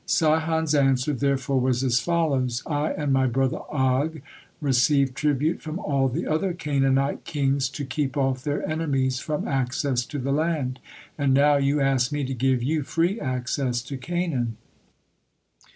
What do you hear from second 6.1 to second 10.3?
other Canaanite kings to keep off their enemies from access to